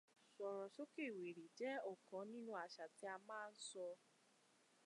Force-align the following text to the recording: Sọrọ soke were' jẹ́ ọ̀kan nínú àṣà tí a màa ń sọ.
Sọrọ 0.35 0.65
soke 0.75 1.05
were' 1.17 1.45
jẹ́ 1.57 1.81
ọ̀kan 1.91 2.25
nínú 2.31 2.51
àṣà 2.63 2.85
tí 2.97 3.05
a 3.13 3.15
màa 3.27 3.45
ń 3.51 3.53
sọ. 3.67 3.85